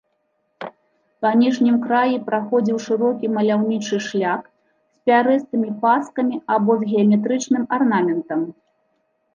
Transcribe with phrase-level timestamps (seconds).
[1.25, 8.39] Па ніжнім краі праходзіў шырокі маляўнічы шляк з пярэстымі паскамі або з геаметрычным арнаментам.